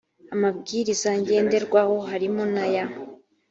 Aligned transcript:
amabwiriza 0.33 1.09
ngenderwaho 1.19 1.95
harimo 2.09 2.43
naya 2.53 2.85